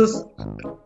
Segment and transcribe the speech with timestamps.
[0.00, 0.26] Es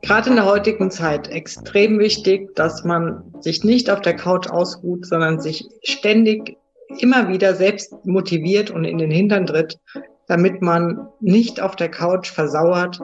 [0.03, 5.07] gerade in der heutigen Zeit extrem wichtig, dass man sich nicht auf der Couch ausruht,
[5.07, 6.57] sondern sich ständig
[6.99, 9.79] immer wieder selbst motiviert und in den Hintern tritt,
[10.27, 13.01] damit man nicht auf der Couch versauert,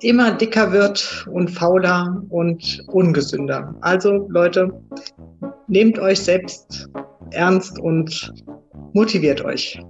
[0.00, 3.74] immer dicker wird und fauler und ungesünder.
[3.80, 4.80] Also Leute,
[5.68, 6.88] nehmt euch selbst
[7.30, 8.32] ernst und
[8.92, 9.80] motiviert euch.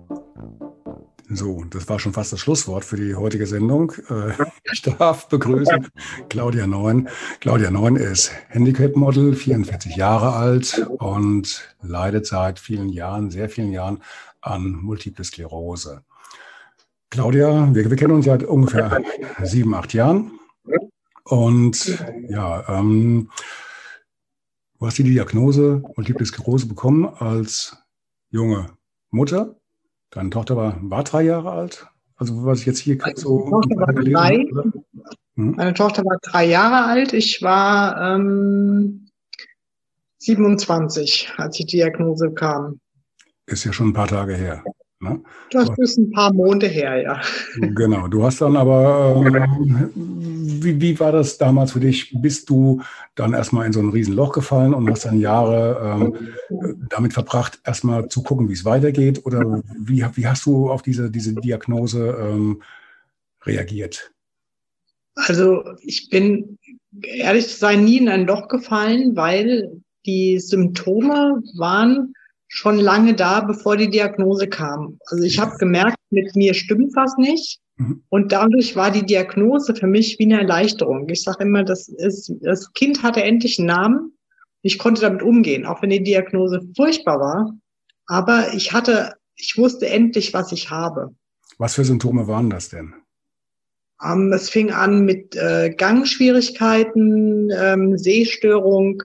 [1.29, 3.93] So, das war schon fast das Schlusswort für die heutige Sendung.
[4.09, 4.33] Äh,
[4.73, 5.89] ich darf begrüßen
[6.29, 7.09] Claudia Neun.
[7.41, 14.03] Claudia Neun ist Handicap-Model, 44 Jahre alt und leidet seit vielen Jahren, sehr vielen Jahren
[14.41, 16.03] an Multiple Sklerose.
[17.11, 19.03] Claudia, wir, wir kennen uns seit ungefähr
[19.43, 20.39] sieben, acht Jahren.
[21.25, 23.31] Und ja, ähm,
[24.79, 27.77] du hast die Diagnose Multiple Sklerose bekommen als
[28.31, 28.69] junge
[29.11, 29.57] Mutter
[30.11, 31.87] Deine Tochter war, war drei Jahre alt?
[32.17, 33.39] Also was ich jetzt hier so...
[33.39, 34.47] Meine Tochter war drei.
[35.37, 35.51] Hm?
[35.57, 37.13] Meine Tochter war drei Jahre alt.
[37.13, 39.09] Ich war ähm,
[40.19, 42.81] 27, als die Diagnose kam.
[43.47, 44.65] Ist ja schon ein paar Tage her.
[44.99, 45.23] Ne?
[45.51, 47.21] Das ist ein paar Monate her, ja.
[47.61, 48.09] Genau.
[48.09, 52.15] Du hast dann aber, äh, wie, wie war das damals für dich?
[52.15, 52.81] Bist du
[53.15, 56.13] dann erstmal in so ein Riesenloch gefallen und hast dann Jahre
[56.51, 59.27] äh, damit verbracht, erstmal zu gucken, wie es weitergeht?
[59.27, 62.63] Oder wie, wie hast du auf diese, diese Diagnose ähm,
[63.45, 64.13] reagiert?
[65.15, 66.59] Also ich bin
[67.03, 72.15] ehrlich zu sein nie in ein Loch gefallen, weil die Symptome waren
[72.49, 74.99] schon lange da, bevor die Diagnose kam.
[75.07, 77.61] Also ich habe gemerkt, mit mir stimmt was nicht.
[77.77, 78.03] Mhm.
[78.09, 81.09] Und dadurch war die Diagnose für mich wie eine Erleichterung.
[81.09, 84.13] Ich sage immer, das, ist, das Kind hatte endlich einen Namen.
[84.63, 87.57] Ich konnte damit umgehen, auch wenn die Diagnose furchtbar war.
[88.07, 91.15] Aber ich hatte, ich wusste endlich, was ich habe.
[91.59, 92.95] Was für Symptome waren das denn?
[94.03, 99.03] Ähm, es fing an mit äh, Gangschwierigkeiten, ähm, Sehstörung,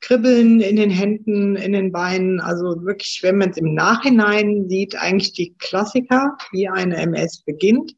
[0.00, 2.40] Kribbeln in den Händen, in den Beinen.
[2.40, 7.94] Also wirklich, wenn man es im Nachhinein sieht, eigentlich die Klassiker, wie eine MS beginnt.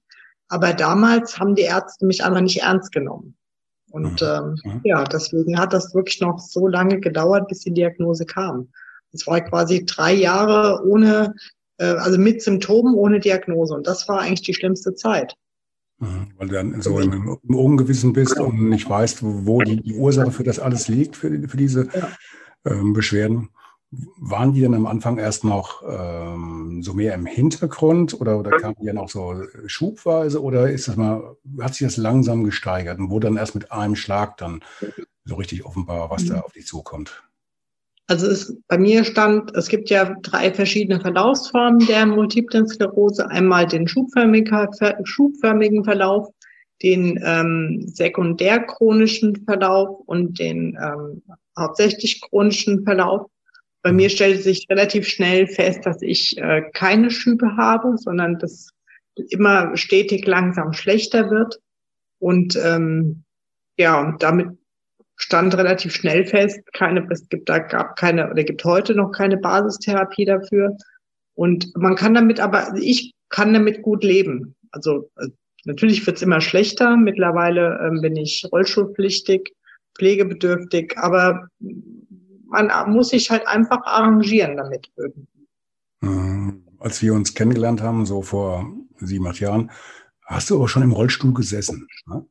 [0.49, 3.37] Aber damals haben die Ärzte mich einfach nicht ernst genommen.
[3.91, 4.29] Und mhm.
[4.29, 4.81] ähm, mhm.
[4.85, 8.69] ja, deswegen hat das wirklich noch so lange gedauert, bis die Diagnose kam.
[9.13, 11.35] Es war quasi drei Jahre ohne,
[11.79, 13.75] äh, also mit Symptomen ohne Diagnose.
[13.75, 15.35] Und das war eigentlich die schlimmste Zeit.
[15.99, 16.29] Mhm.
[16.37, 20.31] Weil du dann so im, im Ungewissen bist und nicht weißt, wo die, die Ursache
[20.31, 22.09] für das alles liegt, für, für diese ja.
[22.65, 23.51] ähm, Beschwerden.
[24.19, 28.77] Waren die denn am Anfang erst noch ähm, so mehr im Hintergrund oder, oder kamen
[28.81, 33.09] die dann auch so schubweise oder ist das mal, hat sich das langsam gesteigert und
[33.09, 34.61] wurde dann erst mit einem Schlag dann
[35.25, 36.43] so richtig offenbar, was da mhm.
[36.43, 37.23] auf dich zukommt?
[38.09, 43.29] Also es, bei mir stand, es gibt ja drei verschiedene Verlaufsformen der Multiplen Sklerose.
[43.31, 46.31] Einmal den schubförmigen Verlauf,
[46.83, 51.23] den ähm, sekundärchronischen Verlauf und den ähm,
[51.59, 53.31] hauptsächlich chronischen Verlauf.
[53.83, 58.71] Bei mir stellte sich relativ schnell fest, dass ich äh, keine Schübe habe, sondern dass
[59.31, 61.61] immer stetig langsam schlechter wird.
[62.21, 63.25] Und ähm,
[63.77, 64.58] ja, und damit
[65.19, 69.37] stand relativ schnell fest, keine, es gibt da gab keine oder gibt heute noch keine
[69.37, 70.77] Basistherapie dafür.
[71.35, 74.55] Und man kann damit aber, ich kann damit gut leben.
[74.71, 75.29] Also äh,
[75.65, 76.97] natürlich wird's immer schlechter.
[76.97, 79.53] Mittlerweile ähm, bin ich rollstuhlpflichtig,
[79.99, 81.49] pflegebedürftig, aber
[82.47, 85.47] man muss sich halt einfach arrangieren damit irgendwie.
[86.01, 86.65] Mhm.
[86.79, 89.73] Als wir uns kennengelernt haben, so vor sieben, acht Jahren,
[90.27, 91.89] hast du auch schon im Rollstuhl gesessen.
[92.07, 92.25] Ne?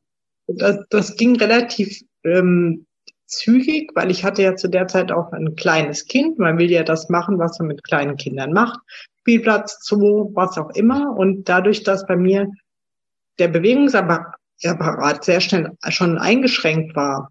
[0.46, 2.86] Das, das ging relativ ähm,
[3.26, 6.38] zügig, weil ich hatte ja zu der Zeit auch ein kleines Kind.
[6.38, 8.80] Man will ja das machen, was man mit kleinen Kindern macht.
[9.20, 11.14] Spielplatz, Zoo, was auch immer.
[11.16, 12.50] Und dadurch, dass bei mir
[13.38, 17.30] der Bewegungsapparat sehr schnell schon eingeschränkt war,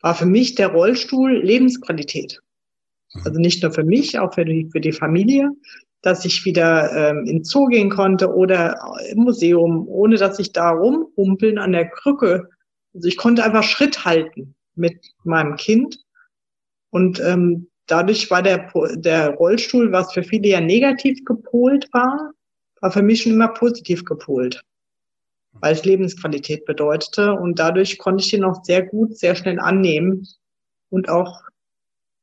[0.00, 2.40] war für mich der Rollstuhl Lebensqualität.
[3.24, 5.50] Also nicht nur für mich, auch für die, für die Familie,
[6.02, 8.78] dass ich wieder ähm, ins Zoo gehen konnte oder
[9.10, 12.48] im Museum, ohne dass ich da rumhumpeln an der Krücke
[12.94, 15.98] also ich konnte einfach Schritt halten mit meinem Kind.
[16.90, 22.32] Und ähm, dadurch war der, der Rollstuhl, was für viele ja negativ gepolt war,
[22.80, 24.62] war für mich schon immer positiv gepolt.
[25.52, 27.32] weil es Lebensqualität bedeutete.
[27.32, 30.26] Und dadurch konnte ich den auch sehr gut, sehr schnell annehmen
[30.90, 31.42] und auch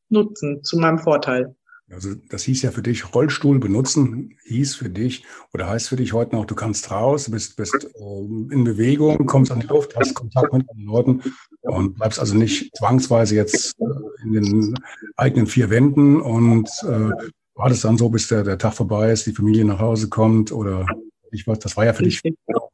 [0.10, 1.56] nutzen zu meinem Vorteil.
[1.92, 5.24] Also das hieß ja für dich, Rollstuhl benutzen, hieß für dich
[5.54, 9.52] oder heißt für dich heute noch, du kannst raus, bist, bist äh, in Bewegung, kommst
[9.52, 14.24] an die Luft, hast Kontakt mit anderen Leuten und bleibst also nicht zwangsweise jetzt äh,
[14.24, 14.76] in den
[15.16, 17.12] eigenen vier Wänden und äh,
[17.54, 20.88] wartest dann so, bis der, der Tag vorbei ist, die Familie nach Hause kommt oder
[21.32, 22.22] ich weiß, das war ja für dich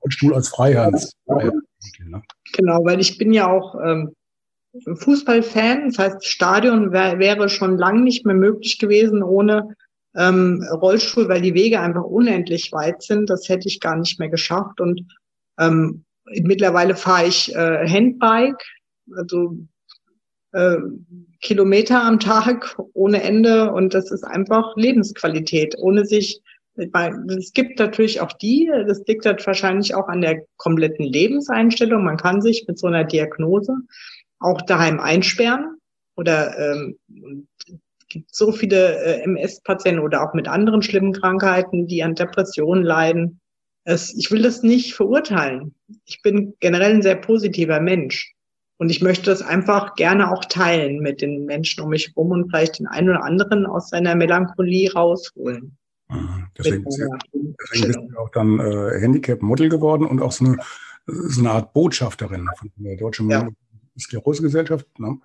[0.04, 0.94] Rollstuhl als Freiheit.
[1.28, 2.22] Ne?
[2.54, 4.14] Genau, weil ich bin ja auch ähm,
[4.74, 5.90] Fußballfan.
[5.90, 9.76] Das heißt, Stadion wär, wäre schon lang nicht mehr möglich gewesen ohne
[10.16, 13.30] ähm, Rollstuhl, weil die Wege einfach unendlich weit sind.
[13.30, 14.80] Das hätte ich gar nicht mehr geschafft.
[14.80, 15.02] Und
[15.60, 18.64] ähm, mittlerweile fahre ich äh, Handbike,
[19.16, 19.58] also
[20.54, 20.78] äh,
[21.42, 23.72] Kilometer am Tag ohne Ende.
[23.72, 26.42] Und das ist einfach Lebensqualität, ohne sich
[26.76, 32.04] es gibt natürlich auch die, das liegt halt wahrscheinlich auch an der kompletten Lebenseinstellung.
[32.04, 33.76] Man kann sich mit so einer Diagnose
[34.42, 35.78] auch daheim einsperren
[36.16, 36.98] oder ähm,
[38.10, 43.40] gibt so viele äh, MS-Patienten oder auch mit anderen schlimmen Krankheiten, die an Depressionen leiden.
[43.84, 45.74] Es, ich will das nicht verurteilen.
[46.06, 48.34] Ich bin generell ein sehr positiver Mensch.
[48.78, 52.50] Und ich möchte das einfach gerne auch teilen mit den Menschen um mich herum und
[52.50, 55.78] vielleicht den einen oder anderen aus seiner Melancholie rausholen.
[56.10, 56.48] Mhm.
[56.58, 60.58] Deswegen, ist, deswegen bist du auch dann äh, Handicap-Model geworden und auch so eine,
[61.06, 63.48] so eine Art Botschafterin von der Deutschen ja.
[64.02, 64.88] Sklerosegesellschaft.
[65.00, 65.20] Ne?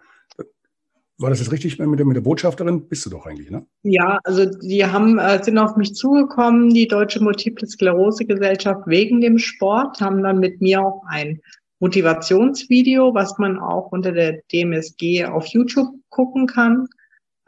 [1.18, 2.88] War das jetzt richtig mit der, mit der Botschafterin?
[2.88, 3.64] Bist du doch eigentlich, ne?
[3.82, 9.38] Ja, also die haben, äh, sind auf mich zugekommen, die Deutsche Multiple Sklerose-Gesellschaft, wegen dem
[9.38, 11.40] Sport, haben dann mit mir auch ein
[11.80, 16.86] Motivationsvideo, was man auch unter der DMSG auf YouTube gucken kann,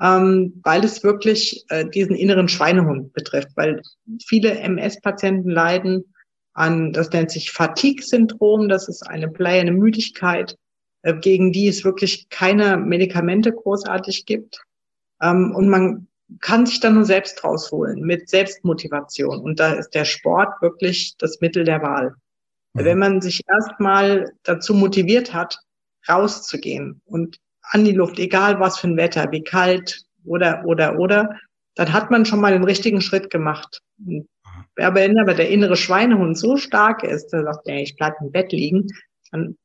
[0.00, 3.82] ähm, weil es wirklich äh, diesen inneren Schweinehund betrifft, weil
[4.26, 6.04] viele MS-Patienten leiden
[6.54, 10.56] an, das nennt sich Fatigue-Syndrom, das ist eine bleierne Müdigkeit,
[11.14, 14.62] gegen die es wirklich keine Medikamente großartig gibt.
[15.22, 16.08] Ähm, und man
[16.40, 19.40] kann sich dann nur selbst rausholen mit Selbstmotivation.
[19.40, 22.14] Und da ist der Sport wirklich das Mittel der Wahl.
[22.74, 22.84] Mhm.
[22.84, 25.58] Wenn man sich erstmal dazu motiviert hat,
[26.08, 31.38] rauszugehen und an die Luft, egal was für ein Wetter, wie kalt oder, oder, oder,
[31.74, 33.82] dann hat man schon mal den richtigen Schritt gemacht.
[34.04, 34.28] Und
[34.74, 38.52] wenn aber der innere Schweinehund so stark ist, der sagt, ja, ich bleib im Bett
[38.52, 38.88] liegen,
[39.30, 39.56] dann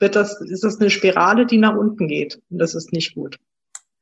[0.00, 2.40] wird das, ist das eine Spirale, die nach unten geht.
[2.50, 3.38] Und das ist nicht gut.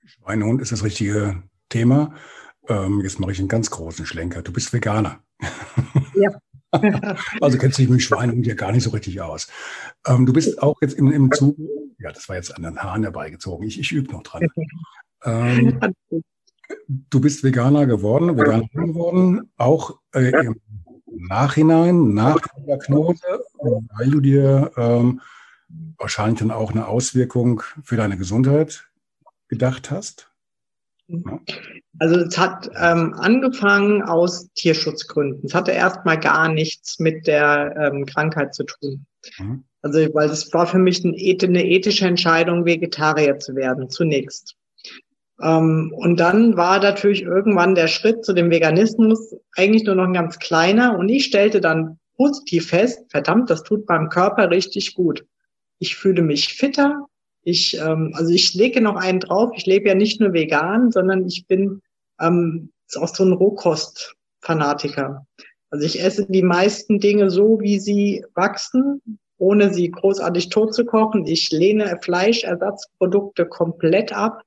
[0.05, 2.15] Schweinehund ist das richtige Thema.
[2.69, 4.43] Ähm, jetzt mache ich einen ganz großen Schlenker.
[4.43, 5.21] Du bist Veganer.
[6.15, 6.31] Ja.
[7.41, 9.49] also kennst du dich mit Schweinehund ja gar nicht so richtig aus.
[10.07, 11.57] Ähm, du bist auch jetzt im, im Zug,
[11.99, 13.67] ja, das war jetzt an den Haaren herbeigezogen.
[13.67, 14.47] Ich, ich übe noch dran.
[15.25, 15.81] Ähm,
[16.89, 20.61] du bist Veganer geworden, Veganer geworden, auch äh, im
[21.07, 23.41] Nachhinein, nach der Diagnose,
[23.97, 25.21] weil du dir ähm,
[25.99, 28.89] wahrscheinlich dann auch eine Auswirkung für deine Gesundheit
[29.49, 30.31] gedacht hast?
[31.09, 31.41] Ja.
[31.99, 35.43] Also es hat ähm, angefangen aus Tierschutzgründen.
[35.45, 39.07] Es hatte erstmal gar nichts mit der ähm, Krankheit zu tun.
[39.39, 39.65] Mhm.
[39.83, 44.57] Also weil es war für mich eine, eine ethische Entscheidung, Vegetarier zu werden, zunächst.
[45.41, 50.13] Ähm, und dann war natürlich irgendwann der Schritt zu dem Veganismus eigentlich nur noch ein
[50.13, 50.99] ganz kleiner.
[50.99, 55.25] Und ich stellte dann positiv fest, verdammt, das tut meinem Körper richtig gut.
[55.79, 57.07] Ich fühle mich fitter.
[57.43, 59.51] Ich, ähm, also ich lege noch einen drauf.
[59.55, 61.81] Ich lebe ja nicht nur vegan, sondern ich bin
[62.21, 65.27] ähm, auch so ein Rohkostfanatiker.
[65.71, 69.03] Also ich esse die meisten Dinge so, wie sie wachsen,
[69.39, 71.27] ohne sie großartig tot zu kochen.
[71.27, 74.43] Ich lehne Fleischersatzprodukte komplett ab.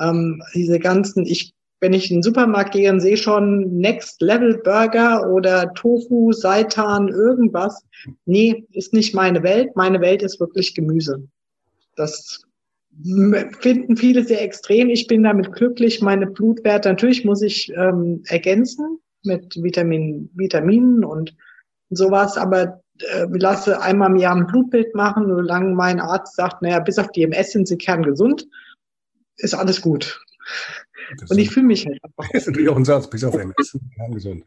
[0.00, 4.58] Ähm, diese ganzen, ich wenn ich in den Supermarkt gehe und sehe schon Next Level
[4.58, 7.84] Burger oder Tofu, Seitan, irgendwas.
[8.24, 9.76] Nee, ist nicht meine Welt.
[9.76, 11.28] Meine Welt ist wirklich Gemüse.
[11.96, 12.42] Das
[13.60, 14.90] finden viele sehr extrem.
[14.90, 16.00] Ich bin damit glücklich.
[16.00, 21.36] Meine Blutwerte, natürlich muss ich ähm, ergänzen mit Vitamin, Vitaminen und
[21.90, 26.80] sowas, aber äh, lasse einmal im Jahr ein Blutbild machen, solange mein Arzt sagt, naja,
[26.80, 28.46] bis auf die MS sind sie kerngesund,
[29.36, 30.20] ist alles gut.
[31.16, 32.30] Das und ich fühle mich halt einfach.
[32.32, 33.78] Das ist natürlich auch ein Satz, bis auf MS,
[34.10, 34.44] gesund.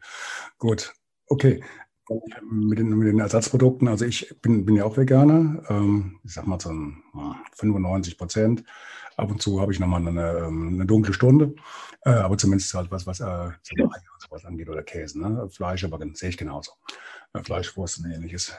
[0.58, 0.92] Gut,
[1.26, 1.62] okay.
[2.50, 6.46] Mit den, mit den Ersatzprodukten, also ich bin, bin ja auch Veganer, ähm, ich sag
[6.46, 6.70] mal so
[7.54, 8.64] 95 Prozent.
[9.16, 11.54] Ab und zu habe ich nochmal eine, ähm, eine dunkle Stunde,
[12.04, 13.50] äh, aber zumindest halt was, was äh,
[14.18, 15.20] sowas angeht oder Käse.
[15.20, 15.48] Ne?
[15.50, 16.72] Fleisch, aber sehe ich genauso.
[17.32, 18.52] Äh, Fleischwurst und ähnliches.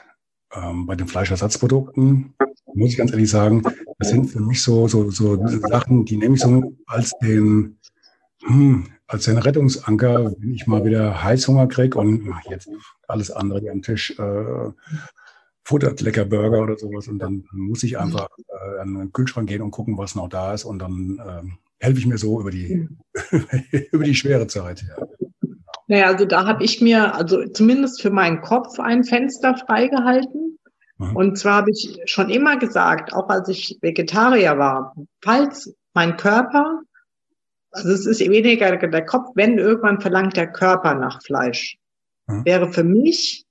[0.53, 2.35] Ähm, bei den Fleischersatzprodukten
[2.75, 3.63] muss ich ganz ehrlich sagen,
[3.99, 7.79] das sind für mich so, so, so Sachen, die nehme ich so als den,
[8.45, 12.69] hm, als den Rettungsanker, wenn ich mal wieder Heißhunger kriege und jetzt
[13.07, 14.71] alles andere hier am Tisch äh,
[15.63, 19.61] futtert lecker Burger oder sowas und dann muss ich einfach äh, an den Kühlschrank gehen
[19.61, 22.89] und gucken, was noch da ist und dann ähm, helfe ich mir so über die,
[23.91, 24.83] über die schwere Zeit.
[24.83, 25.07] Ja.
[25.87, 30.57] Naja, also da habe ich mir, also zumindest für meinen Kopf ein Fenster freigehalten.
[30.97, 31.15] Mhm.
[31.15, 36.81] Und zwar habe ich schon immer gesagt, auch als ich Vegetarier war, falls mein Körper,
[37.73, 41.77] also es ist weniger der Kopf, wenn irgendwann verlangt der Körper nach Fleisch,
[42.27, 42.45] mhm.
[42.45, 43.45] wäre für mich,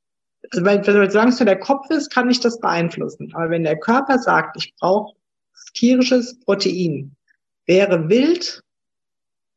[0.51, 3.33] also weil, solange es nur der Kopf ist, kann ich das beeinflussen.
[3.35, 5.15] Aber wenn der Körper sagt, ich brauche
[5.75, 7.17] tierisches Protein,
[7.67, 8.63] wäre wild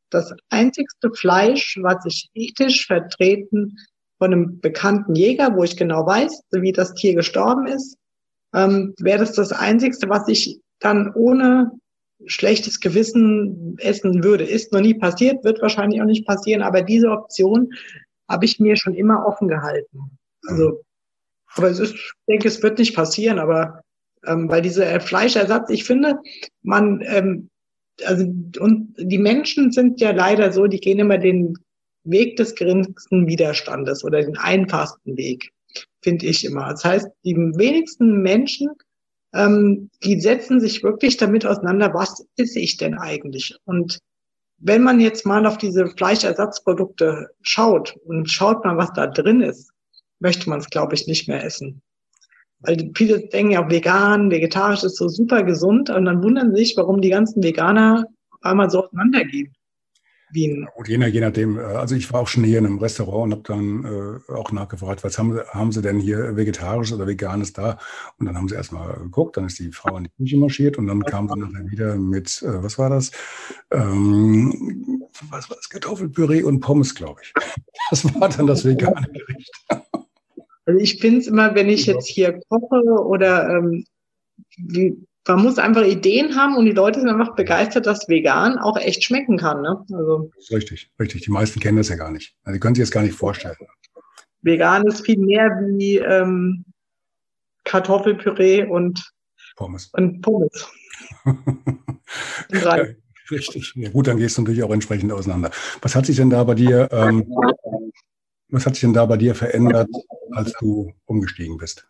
[0.09, 3.77] das einzigste Fleisch, was ich ethisch vertreten
[4.17, 7.97] von einem bekannten Jäger, wo ich genau weiß, wie das Tier gestorben ist,
[8.53, 11.71] ähm, wäre das das einzigste, was ich dann ohne
[12.25, 14.43] schlechtes Gewissen essen würde.
[14.43, 17.69] Ist noch nie passiert, wird wahrscheinlich auch nicht passieren, aber diese Option
[18.29, 20.17] habe ich mir schon immer offen gehalten.
[20.47, 20.81] Also,
[21.55, 23.81] aber es ist, ich denke, es wird nicht passieren, aber
[24.25, 26.17] ähm, weil dieser Fleischersatz, ich finde,
[26.63, 27.49] man ähm,
[28.03, 28.25] also
[28.59, 31.53] und die Menschen sind ja leider so, die gehen immer den
[32.03, 35.51] Weg des geringsten Widerstandes oder den einfachsten Weg,
[36.01, 36.69] finde ich immer.
[36.69, 38.69] Das heißt, die wenigsten Menschen,
[39.35, 43.55] ähm, die setzen sich wirklich damit auseinander, was ist ich denn eigentlich?
[43.65, 43.99] Und
[44.57, 49.71] wenn man jetzt mal auf diese Fleischersatzprodukte schaut und schaut mal, was da drin ist,
[50.19, 51.81] möchte man es, glaube ich, nicht mehr essen.
[52.59, 57.01] Weil viele denken ja, vegan, vegetarisch ist so super gesund und dann wundern sich, warum
[57.01, 58.05] die ganzen Veganer
[58.41, 59.53] einmal so auseinandergehen.
[60.35, 60.67] Wien.
[60.75, 63.31] Und je, je nachdem, äh, also ich war auch schon hier in einem Restaurant und
[63.31, 67.79] habe dann äh, auch nachgefragt, was haben, haben sie denn hier vegetarisches oder veganes da?
[68.19, 70.85] Und dann haben sie erstmal geguckt, dann ist die Frau in die Küche marschiert und
[70.85, 73.11] dann kam sie nachher wieder mit, äh, was war das?
[73.71, 75.01] Ähm,
[75.31, 75.69] was war das?
[75.69, 77.33] Kartoffelpüree und Pommes, glaube ich.
[77.91, 79.51] Das war dann das vegane Gericht.
[80.65, 83.85] Also ich finde es immer, wenn ich jetzt hier koche oder ähm,
[84.57, 88.77] wie, man muss einfach Ideen haben und die Leute sind einfach begeistert, dass vegan auch
[88.77, 89.61] echt schmecken kann.
[89.61, 89.83] Ne?
[89.91, 91.23] Also, richtig, richtig.
[91.23, 92.35] Die meisten kennen das ja gar nicht.
[92.43, 93.55] Also, die können sich das gar nicht vorstellen.
[94.41, 96.65] Vegan ist viel mehr wie ähm,
[97.63, 99.11] Kartoffelpüree und
[99.55, 99.89] Pommes.
[99.93, 100.67] Und Pommes.
[102.51, 102.85] ja,
[103.31, 103.73] richtig.
[103.75, 105.49] Ja, gut, dann gehst du natürlich auch entsprechend auseinander.
[105.81, 107.25] Was hat sich denn da bei dir ähm,
[108.49, 109.89] was hat sich denn da bei dir verändert,
[110.31, 111.87] als du umgestiegen bist?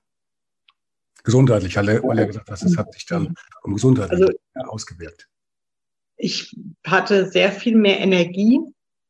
[1.25, 4.21] Gesundheitlich, weil er gesagt hast, es hat sich dann um gesundheitlich
[4.53, 5.27] also, ausgewirkt.
[6.17, 6.55] Ich
[6.85, 8.61] hatte sehr viel mehr Energie.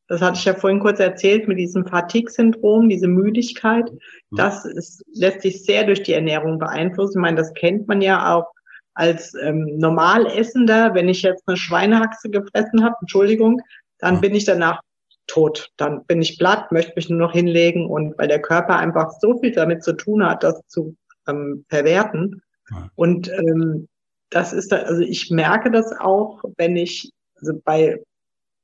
[0.08, 3.92] Das hatte ich ja vorhin kurz erzählt mit diesem Fatigue-Syndrom, diese Müdigkeit.
[4.30, 4.36] Mhm.
[4.36, 7.18] Das ist, lässt sich sehr durch die Ernährung beeinflussen.
[7.18, 8.46] Ich meine, das kennt man ja auch
[8.94, 10.94] als ähm, Normalessender.
[10.94, 13.60] Wenn ich jetzt eine Schweinehaxe gefressen habe, Entschuldigung,
[13.98, 14.20] dann mhm.
[14.22, 14.80] bin ich danach
[15.26, 15.70] tot.
[15.76, 19.38] Dann bin ich platt, möchte mich nur noch hinlegen und weil der Körper einfach so
[19.38, 22.42] viel damit zu tun hat, das zu ähm, verwerten.
[22.70, 22.90] Ja.
[22.94, 23.88] Und ähm,
[24.30, 28.02] das ist da, also ich merke das auch, wenn ich, also bei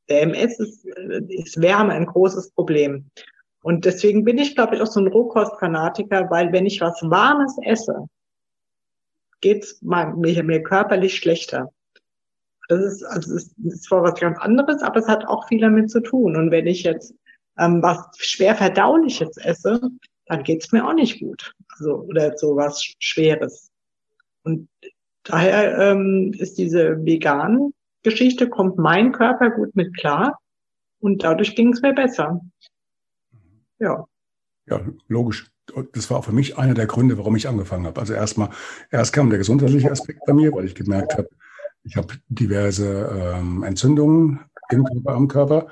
[0.09, 3.11] der MS ist, ist Wärme ein großes Problem.
[3.62, 7.57] Und deswegen bin ich, glaube ich, auch so ein Rohkostfanatiker, weil wenn ich was Warmes
[7.62, 8.09] esse,
[9.40, 11.71] geht's mir, mir körperlich schlechter.
[12.69, 15.90] Das ist, also es ist zwar was ganz anderes, aber es hat auch viel damit
[15.90, 16.37] zu tun.
[16.37, 17.14] Und wenn ich jetzt
[17.59, 19.81] ähm, was schwer verdauliches esse,
[20.26, 21.52] dann geht's mir auch nicht gut.
[21.73, 23.71] Also, oder so was Schweres.
[24.43, 24.69] Und
[25.25, 30.38] daher ähm, ist diese vegan Geschichte, kommt mein Körper gut mit klar
[31.00, 32.41] und dadurch ging es mir besser.
[33.79, 34.05] Ja.
[34.67, 35.50] Ja, logisch.
[35.93, 38.00] Das war für mich einer der Gründe, warum ich angefangen habe.
[38.00, 38.50] Also erstmal,
[38.91, 41.29] erst kam der gesundheitliche Aspekt bei mir, weil ich gemerkt habe,
[41.85, 45.67] ich habe diverse ähm, Entzündungen im Körper, am Körper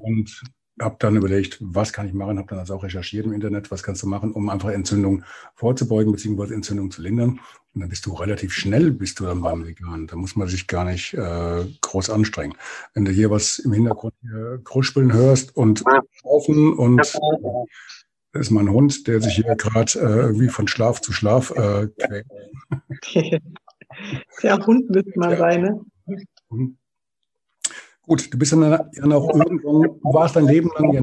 [0.00, 0.42] und
[0.80, 3.82] habe dann überlegt, was kann ich machen, habe dann also auch recherchiert im Internet, was
[3.82, 6.52] kannst du machen, um einfach Entzündungen vorzubeugen bzw.
[6.54, 7.40] Entzündungen zu lindern.
[7.74, 10.06] Und dann bist du relativ schnell, bist du dann beim Vegan.
[10.06, 12.56] Da muss man sich gar nicht äh, groß anstrengen.
[12.92, 15.82] Wenn du hier was im Hintergrund hier kruspeln hörst und
[16.22, 17.66] laufen und äh,
[18.32, 21.88] das ist mein Hund, der sich hier gerade äh, irgendwie von Schlaf zu Schlaf äh,
[21.98, 22.26] quält.
[24.42, 25.38] Der Hund müsste mal ja.
[25.38, 26.74] sein, ne?
[28.06, 31.02] Gut, du bist dann, dann auch irgendwann, du warst dein Leben lang ja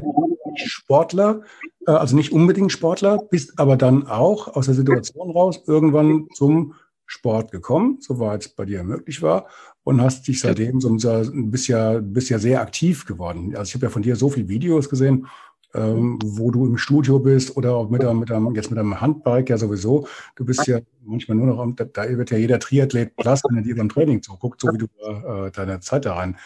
[0.56, 1.42] Sportler,
[1.86, 6.74] äh, also nicht unbedingt Sportler, bist aber dann auch aus der Situation raus irgendwann zum
[7.06, 9.46] Sport gekommen, soweit es bei dir möglich war,
[9.84, 13.54] und hast dich seitdem so ein bisschen, bist ja sehr aktiv geworden.
[13.56, 15.26] Also ich habe ja von dir so viele Videos gesehen,
[15.74, 19.50] ähm, wo du im Studio bist oder auch mit, mit einem, jetzt mit einem Handbike
[19.50, 20.06] ja sowieso.
[20.36, 23.62] Du bist ja manchmal nur noch, da, da wird ja jeder Triathlet blass, wenn er
[23.62, 26.36] dir beim Training zuguckt, so wie du äh, deine Zeit da rein,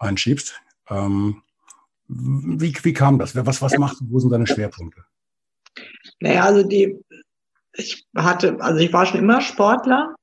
[0.00, 0.60] einschiebst.
[0.88, 1.42] Ähm,
[2.08, 3.36] wie, wie kam das?
[3.36, 4.06] Was, was machst du?
[4.10, 5.04] Wo sind deine Schwerpunkte?
[6.18, 6.98] Naja, also die,
[7.74, 10.14] ich hatte, also ich war schon immer Sportler.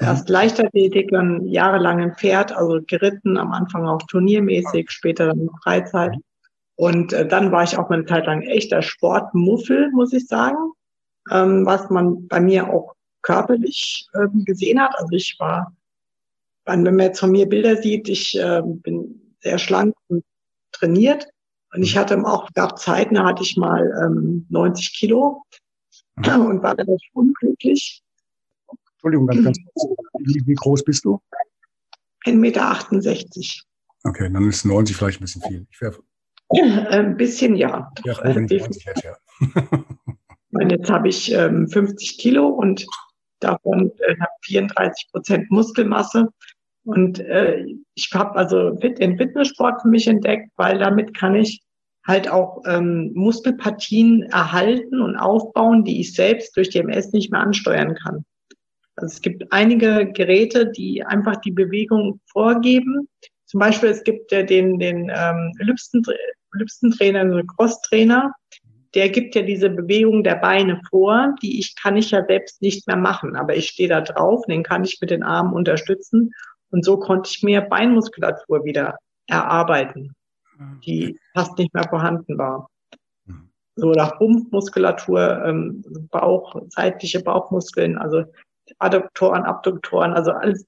[0.00, 6.16] Erst Leichtathletik, dann jahrelang im Pferd, also geritten, am Anfang auch turniermäßig, später dann Freizeit.
[6.76, 10.72] Und äh, dann war ich auch eine Zeit lang echter Sportmuffel, muss ich sagen,
[11.30, 14.98] ähm, was man bei mir auch körperlich ähm, gesehen hat.
[14.98, 15.72] Also ich war,
[16.66, 20.24] wenn man jetzt von mir Bilder sieht, ich äh, bin sehr schlank und
[20.72, 21.26] trainiert.
[21.74, 25.42] Und ich hatte auch, gab Zeiten, da hatte ich mal ähm, 90 Kilo
[26.16, 26.46] mhm.
[26.46, 28.02] und war relativ unglücklich.
[28.92, 29.98] Entschuldigung, ganz, ganz kurz.
[30.20, 31.20] Wie, wie groß bist du?
[32.24, 32.78] 1,68 Meter.
[34.04, 35.66] Okay, dann ist 90 vielleicht ein bisschen viel.
[35.70, 35.98] Ich wäre
[36.90, 37.90] ein bisschen, ja.
[38.04, 39.16] Ja, 20 hätte, ja.
[40.52, 42.86] und jetzt habe ich ähm, 50 Kilo und
[43.40, 46.28] davon äh, 34 Prozent Muskelmasse.
[46.84, 47.64] Und äh,
[47.94, 51.62] ich habe also den Fitnesssport für mich entdeckt, weil damit kann ich
[52.06, 57.94] halt auch ähm, Muskelpartien erhalten und aufbauen, die ich selbst durch DMS nicht mehr ansteuern
[57.94, 58.24] kann.
[58.96, 63.08] Also es gibt einige Geräte, die einfach die Bewegung vorgeben.
[63.46, 68.32] Zum Beispiel es gibt ja den, den ähm, Ellipsentrainer, den Cross-Trainer,
[68.94, 72.86] der gibt ja diese Bewegung der Beine vor, die ich kann ich ja selbst nicht
[72.86, 76.32] mehr machen, aber ich stehe da drauf, den kann ich mit den Armen unterstützen
[76.70, 78.96] und so konnte ich mir Beinmuskulatur wieder
[79.26, 80.14] erarbeiten,
[80.84, 82.68] die fast nicht mehr vorhanden war.
[83.76, 88.24] So nach Rumpfmuskulatur, ähm, Bauch, seitliche Bauchmuskeln, also
[88.78, 90.64] Adduktoren, Abduktoren, also alles,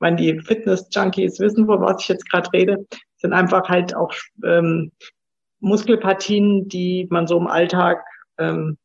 [0.00, 2.86] wenn die Fitness-Junkies wissen, wo was ich jetzt gerade rede,
[3.16, 4.12] sind einfach halt auch
[4.44, 4.92] ähm,
[5.62, 8.04] Muskelpartien, die man so im Alltag
[8.38, 8.76] ähm,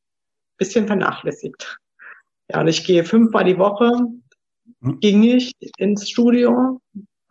[0.57, 1.77] bisschen vernachlässigt.
[2.49, 3.91] Ja, und ich gehe fünfmal die Woche,
[4.81, 4.99] hm.
[4.99, 6.79] ging ich ins Studio,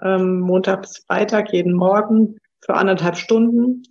[0.03, 3.83] ähm, Montag bis Freitag, jeden Morgen für anderthalb Stunden.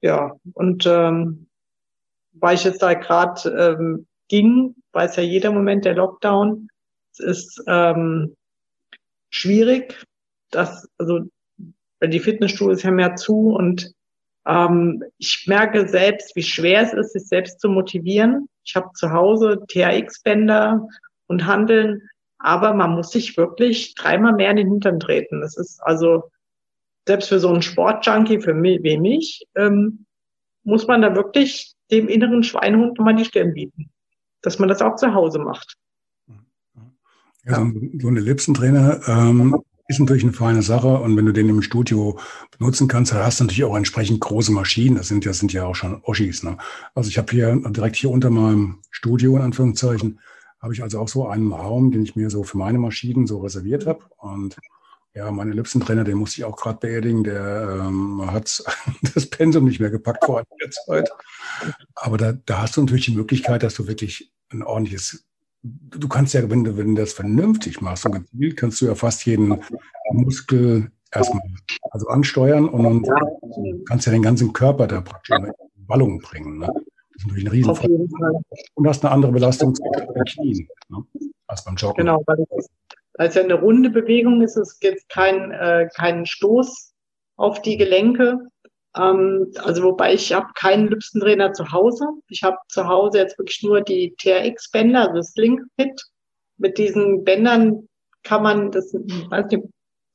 [0.00, 1.48] Ja, und ähm,
[2.32, 6.68] weil ich jetzt da gerade ähm, ging, weiß ja jeder Moment der Lockdown,
[7.12, 8.36] es ist ähm,
[9.30, 10.04] schwierig,
[10.50, 11.22] dass, also
[12.02, 13.92] die Fitnessstudios haben ja zu und
[14.48, 18.48] ähm, ich merke selbst, wie schwer es ist, sich selbst zu motivieren.
[18.64, 20.88] Ich habe zu Hause THX-Bänder
[21.26, 22.08] und Handeln,
[22.38, 25.42] aber man muss sich wirklich dreimal mehr in den Hintern treten.
[25.42, 26.30] Das ist also
[27.06, 30.06] selbst für so einen Sportjunkie für mich, wie mich, ähm,
[30.62, 33.90] muss man da wirklich dem inneren Schweinhund mal die Stirn bieten,
[34.40, 35.76] dass man das auch zu Hause macht.
[37.44, 41.32] Ja, so, ein, so ein Ellipsentrainer ähm, ist natürlich eine feine Sache und wenn du
[41.32, 42.18] den im Studio
[42.58, 44.96] benutzen kannst, dann hast du natürlich auch entsprechend große Maschinen.
[44.96, 46.42] Das sind ja, sind ja auch schon Oschis.
[46.42, 46.58] Ne?
[46.94, 50.20] Also ich habe hier direkt hier unter meinem Studio, in Anführungszeichen,
[50.60, 53.38] habe ich also auch so einen Raum, den ich mir so für meine Maschinen so
[53.38, 54.04] reserviert habe.
[54.18, 54.56] Und
[55.14, 58.62] ja, meine Ellipsentrainer, den musste ich auch gerade beerdigen, der ähm, hat
[59.14, 61.10] das Pensum nicht mehr gepackt vor einiger Zeit.
[61.94, 65.24] Aber da, da hast du natürlich die Möglichkeit, dass du wirklich ein ordentliches
[65.62, 68.94] du kannst ja, wenn du, wenn du das vernünftig machst und gezielt, kannst du ja
[68.94, 69.60] fast jeden
[70.12, 71.42] Muskel erstmal
[71.90, 75.52] also ansteuern und dann kannst ja den ganzen Körper da praktisch in
[75.86, 76.58] Ballung bringen.
[76.58, 76.66] Ne?
[76.66, 76.84] Das
[77.16, 77.70] ist natürlich ein riesen
[78.74, 79.74] Und hast eine andere Belastung
[80.14, 81.04] bei Knien ne?
[81.46, 82.04] als beim Joggen.
[82.04, 82.68] Genau, weil es
[83.14, 86.92] als ja eine runde Bewegung ist, es gibt kein, äh, keinen Stoß
[87.36, 88.38] auf die Gelenke.
[88.96, 92.06] Ähm, also wobei ich habe keinen Lüpstentrainer zu Hause.
[92.28, 96.00] Ich habe zu Hause jetzt wirklich nur die TRX-Bänder, also das Link-Fit.
[96.56, 97.88] Mit diesen Bändern
[98.22, 99.64] kann man das, weiß nicht,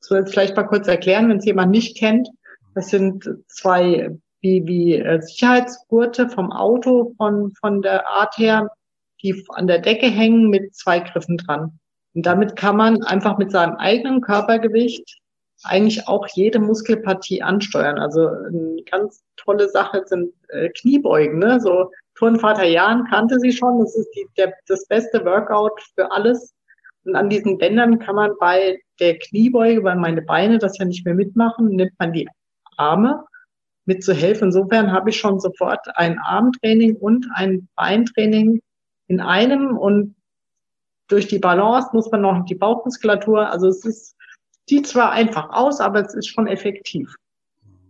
[0.00, 2.28] soll jetzt vielleicht mal kurz erklären, wenn es jemand nicht kennt.
[2.74, 4.10] Das sind zwei
[4.44, 8.68] wie, wie äh, Sicherheitsgurte vom Auto von, von der Art her,
[9.22, 11.78] die an der Decke hängen mit zwei Griffen dran.
[12.14, 15.18] Und damit kann man einfach mit seinem eigenen Körpergewicht
[15.64, 17.98] eigentlich auch jede Muskelpartie ansteuern.
[17.98, 21.38] Also eine ganz tolle Sache sind äh, Kniebeugen.
[21.38, 21.60] Ne?
[21.60, 23.80] So Turnvater Jan kannte sie schon.
[23.80, 26.54] Das ist die, der, das beste Workout für alles.
[27.04, 31.04] Und an diesen Bändern kann man bei der Kniebeuge, weil meine Beine das ja nicht
[31.04, 32.28] mehr mitmachen, nimmt man die
[32.76, 33.24] Arme
[33.84, 34.44] mit zu helfen.
[34.44, 38.60] Insofern habe ich schon sofort ein Armtraining und ein Beintraining
[39.06, 40.16] in einem und
[41.08, 43.50] durch die Balance muss man noch die Bauchmuskulatur.
[43.50, 44.16] Also es ist
[44.68, 47.14] Sieht zwar einfach aus, aber es ist schon effektiv.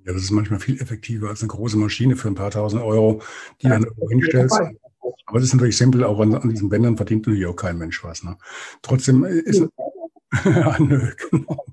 [0.04, 3.22] Ja, das ist manchmal viel effektiver als eine große Maschine für ein paar tausend Euro,
[3.62, 4.60] die ja, dann irgendwo hinstellst.
[5.26, 8.02] Aber es ist natürlich simpel, auch an, an, diesen Bändern verdient natürlich auch kein Mensch
[8.04, 8.22] was.
[8.22, 8.36] Ne?
[8.82, 9.64] Trotzdem ist
[10.44, 11.64] ja, nö, genau.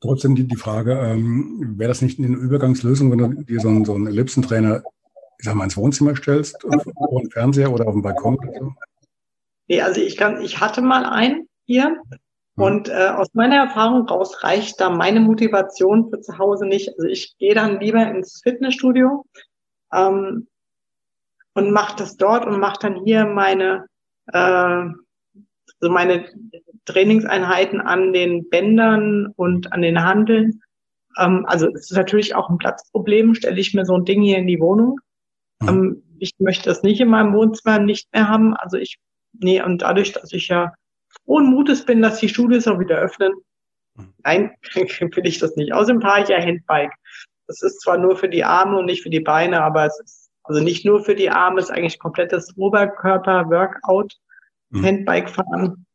[0.00, 3.84] Trotzdem die, die Frage, ähm, wäre das nicht eine Übergangslösung, wenn du dir so einen,
[3.84, 4.82] so einen Ellipsentrainer,
[5.38, 8.74] ich sag mal, ins Wohnzimmer stellst, vor den Fernseher oder auf dem Balkon oder so?
[9.68, 12.02] Nee, also ich kann, ich hatte mal einen hier.
[12.54, 16.90] Und äh, aus meiner Erfahrung raus reicht da meine Motivation für zu Hause nicht.
[16.90, 19.24] Also ich gehe dann lieber ins Fitnessstudio
[19.92, 20.48] ähm,
[21.54, 23.86] und mache das dort und mache dann hier meine
[24.26, 24.90] äh,
[25.82, 26.26] also meine
[26.84, 30.60] Trainingseinheiten an den Bändern und an den Handeln.
[31.18, 33.34] Ähm, also es ist natürlich auch ein Platzproblem.
[33.34, 35.00] Stelle ich mir so ein Ding hier in die Wohnung.
[35.60, 35.68] Mhm.
[35.68, 38.54] Ähm, ich möchte das nicht in meinem Wohnzimmer nicht mehr haben.
[38.54, 38.98] Also ich,
[39.32, 40.72] nee, und dadurch, dass ich ja
[41.24, 43.32] frohen Mutes bin, dass die Studios auch wieder öffnen,
[43.94, 44.14] mhm.
[44.24, 45.72] nein, will ich das nicht.
[45.72, 46.92] Außerdem fahre ich ja Handbike.
[47.46, 50.30] Das ist zwar nur für die Arme und nicht für die Beine, aber es ist
[50.44, 54.12] also nicht nur für die Arme, es ist eigentlich komplettes Oberkörper-Workout,
[54.70, 54.84] mhm.
[54.84, 55.86] Handbike fahren.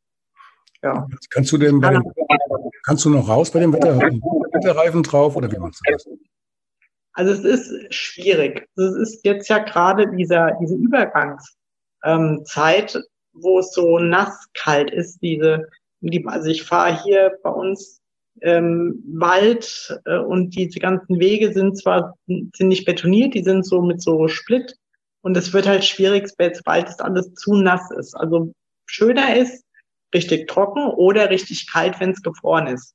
[0.82, 1.06] Ja.
[1.32, 2.00] Kannst du denn bei,
[2.86, 6.08] kannst du noch raus bei dem Wetter, Wetterreifen drauf oder wie machst du das?
[7.14, 8.66] Also es ist schwierig.
[8.76, 13.02] Es ist jetzt ja gerade dieser, diese Übergangszeit,
[13.42, 15.68] wo es so nass kalt ist, diese,
[16.02, 18.02] die, also ich fahre hier bei uns
[18.42, 23.82] ähm, Wald äh, und diese ganzen Wege sind zwar sind nicht betoniert, die sind so
[23.82, 24.76] mit so Split
[25.22, 28.16] und es wird halt schwierig, sobald es alles zu nass ist.
[28.16, 28.54] Also
[28.86, 29.64] schöner ist
[30.14, 32.94] richtig trocken oder richtig kalt, wenn es gefroren ist.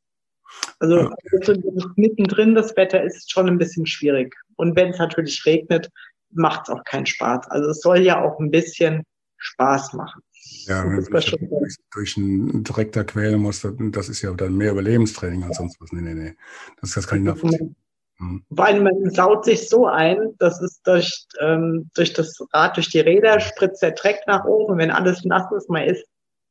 [0.79, 1.55] Also, also
[1.97, 4.35] mittendrin das Wetter ist schon ein bisschen schwierig.
[4.57, 5.89] Und wenn es natürlich regnet,
[6.31, 7.49] macht es auch keinen Spaß.
[7.51, 9.03] Also es soll ja auch ein bisschen
[9.39, 10.23] Spaß machen.
[10.67, 14.73] Ja, wenn dich durch, durch einen Dreck da quälen musst, das ist ja dann mehr
[14.73, 15.93] Überlebenstraining als sonst was.
[15.93, 16.35] Nee, nee, nee.
[16.81, 17.77] Das, das kann ich nachvollziehen.
[18.19, 18.45] Mhm.
[18.51, 23.01] Weil man saut sich so ein, dass es durch, ähm, durch das Rad, durch die
[23.01, 24.73] Räder spritzt der Dreck nach oben.
[24.73, 26.05] Und wenn alles nass ist, man ist,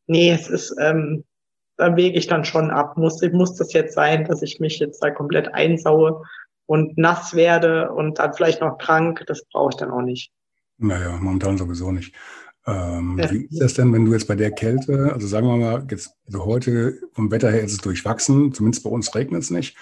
[0.07, 1.23] nee, es ist, ähm,
[1.77, 2.97] da wege ich dann schon ab.
[2.97, 6.21] Muss, muss das jetzt sein, dass ich mich jetzt da komplett einsaue
[6.65, 9.23] und nass werde und dann vielleicht noch krank?
[9.27, 10.31] Das brauche ich dann auch nicht.
[10.77, 12.13] Naja, momentan sowieso nicht.
[12.67, 13.31] Ähm, ja.
[13.31, 16.15] Wie ist das denn, wenn du jetzt bei der Kälte, also sagen wir mal, jetzt,
[16.27, 19.75] also heute vom Wetter her ist es durchwachsen, zumindest bei uns regnet es nicht.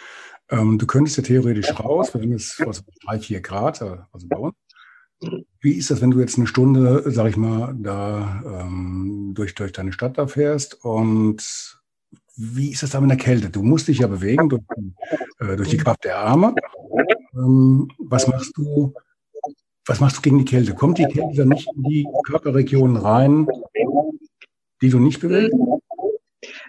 [0.50, 4.28] Ähm, du könntest ja theoretisch raus, wir haben jetzt also drei, vier Grad, äh, also
[4.28, 4.56] bei uns.
[5.60, 9.74] Wie ist das, wenn du jetzt eine Stunde, sag ich mal, da ähm, durch, durch
[9.74, 11.78] deine Stadt da fährst und
[12.38, 13.50] wie ist das da mit der Kälte?
[13.50, 14.62] Du musst dich ja bewegen durch,
[15.40, 16.56] äh, durch die Kraft der Arme.
[17.34, 18.94] Ähm, was machst du,
[19.90, 20.76] was machst du gegen die Kälte?
[20.76, 23.48] Kommt die Kälte dann nicht in die Körperregionen rein,
[24.82, 25.58] die du nicht bewegst?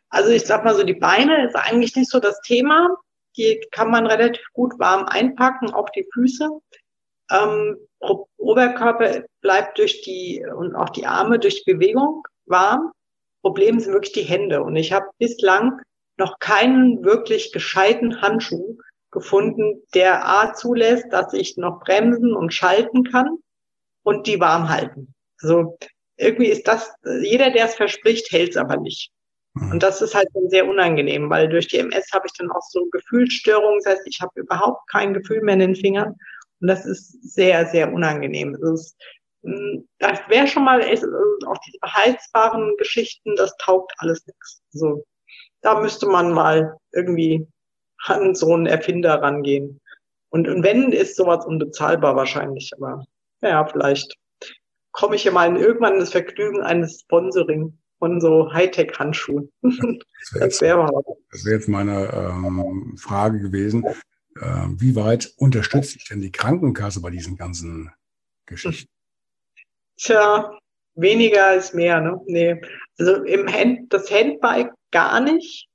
[0.09, 2.88] Also ich sag mal so, die Beine ist eigentlich nicht so das Thema.
[3.37, 6.48] Die kann man relativ gut warm einpacken, auch die Füße.
[7.30, 7.76] Ähm,
[8.38, 12.90] Oberkörper bleibt durch die und auch die Arme durch die Bewegung warm.
[13.42, 14.62] Problem sind wirklich die Hände.
[14.62, 15.78] Und ich habe bislang
[16.16, 18.78] noch keinen wirklich gescheiten Handschuh
[19.11, 23.38] gefunden, der A zulässt, dass ich noch bremsen und schalten kann
[24.03, 25.14] und die warm halten.
[25.42, 25.79] Also
[26.16, 26.92] irgendwie ist das,
[27.23, 29.11] jeder, der es verspricht, hält es aber nicht.
[29.55, 29.73] Mhm.
[29.73, 32.87] Und das ist halt sehr unangenehm, weil durch die MS habe ich dann auch so
[32.92, 33.81] Gefühlsstörungen.
[33.83, 36.14] Das heißt, ich habe überhaupt kein Gefühl mehr in den Fingern.
[36.61, 38.55] Und das ist sehr, sehr unangenehm.
[38.75, 38.96] Ist,
[39.42, 44.62] hm, das wäre schon mal auch diese beheizbaren Geschichten, das taugt alles nichts.
[44.70, 45.05] So,
[45.62, 47.46] da müsste man mal irgendwie
[48.04, 49.80] an so einen Erfinder rangehen.
[50.30, 53.04] Und, und wenn, ist sowas unbezahlbar wahrscheinlich, aber
[53.42, 54.14] ja, vielleicht
[54.92, 59.52] komme ich ja mal in irgendwann das Vergnügen eines Sponsoring von so Hightech-Handschuhen.
[60.34, 60.90] Das wäre wär
[61.44, 63.84] wär jetzt meine ähm, Frage gewesen.
[64.36, 67.90] Äh, wie weit unterstützt sich denn die Krankenkasse bei diesen ganzen
[68.46, 68.90] Geschichten?
[69.96, 70.58] Tja,
[70.94, 72.20] weniger ist mehr, ne?
[72.26, 72.60] Nee.
[72.98, 75.68] Also im Hand, das Handbike gar nicht.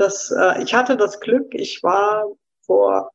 [0.00, 2.24] Das, äh, ich hatte das Glück, ich war
[2.62, 3.10] vor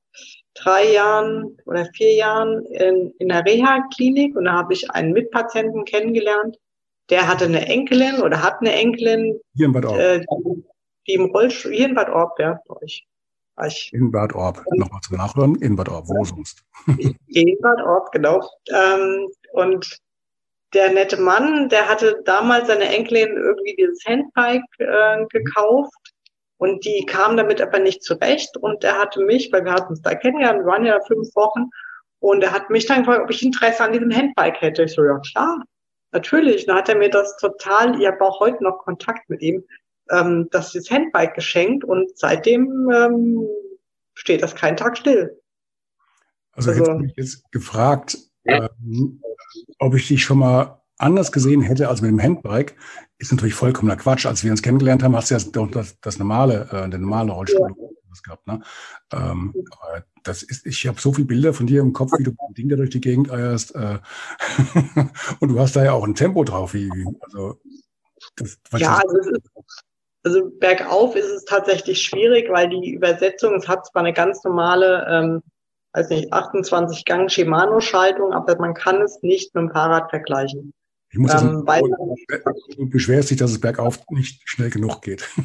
[0.53, 5.83] drei Jahren oder vier Jahren in, in der Reha-Klinik und da habe ich einen Mitpatienten
[5.85, 6.57] kennengelernt,
[7.09, 9.39] der hatte eine Enkelin oder hat eine Enkelin.
[9.55, 9.97] Hier in Bad Orb.
[9.97, 10.23] Äh,
[11.07, 13.07] die im Rollstuhl, hier in Bad Orb, ja, bei euch.
[13.65, 14.63] Ich, in Bad Orb.
[14.75, 15.55] Nochmal zum Nachhören.
[15.55, 16.07] In Bad Orb.
[16.07, 16.63] Wo sonst?
[17.27, 18.47] in Bad Orb, genau.
[18.71, 19.97] Ähm, und
[20.75, 26.14] der nette Mann, der hatte damals seine Enkelin irgendwie dieses Handbike äh, gekauft
[26.57, 28.57] und die kam damit aber nicht zurecht.
[28.57, 31.69] Und er hatte mich, weil wir hatten uns da kennengelernt, wir waren ja fünf Wochen.
[32.19, 34.83] Und er hat mich dann gefragt, ob ich Interesse an diesem Handbike hätte.
[34.83, 35.63] Ich so, ja klar,
[36.11, 36.65] natürlich.
[36.65, 39.63] Dann hat er mir das total, ich habe auch heute noch Kontakt mit ihm,
[40.11, 43.47] ähm, das ist Handbike geschenkt und seitdem ähm,
[44.13, 45.41] steht das keinen Tag still.
[46.51, 49.21] Also, also mich jetzt gefragt, ähm,
[49.79, 52.75] ob ich dich schon mal anders gesehen hätte als mit dem Handbike,
[53.17, 54.25] ist natürlich vollkommener Quatsch.
[54.25, 57.29] Als wir uns kennengelernt haben, hast du ja doch das, das normale, äh, den normalen
[57.29, 57.87] Rollstuhl ja.
[58.23, 58.47] gehabt.
[58.47, 58.61] Ne?
[59.13, 62.31] Ähm, aber das ist, ich habe so viele Bilder von dir im Kopf, wie du
[62.31, 63.75] mit dem Ding da durch die Gegend eierst.
[63.75, 63.99] Äh,
[65.39, 66.73] und du hast da ja auch ein Tempo drauf.
[66.73, 66.89] Wie,
[67.21, 67.59] also,
[68.35, 69.41] das, ja, also, ist,
[70.23, 75.05] also bergauf ist es tatsächlich schwierig, weil die Übersetzung, es hat zwar eine ganz normale,
[75.09, 75.43] ähm,
[75.93, 80.73] weiß nicht, 28 Gang Shimano-Schaltung, aber man kann es nicht mit dem Fahrrad vergleichen.
[81.15, 81.81] Ich muss ähm, weil,
[82.75, 85.27] du beschwerst dich, dass es bergauf nicht schnell genug geht.